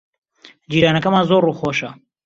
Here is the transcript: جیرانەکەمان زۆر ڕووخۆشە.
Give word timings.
جیرانەکەمان 0.71 1.27
زۆر 1.29 1.41
ڕووخۆشە. 1.47 1.89